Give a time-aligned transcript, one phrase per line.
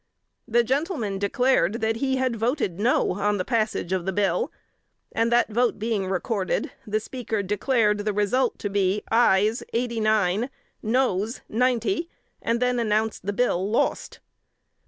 [0.47, 4.51] That gentleman declared that he had voted no, on the passage of the bill,
[5.11, 10.49] and the vote being recorded, the Speaker declared the result to be "ayes eighty nine,
[10.81, 12.09] noes NINETY,"
[12.41, 14.19] and then announced the bill "lost!"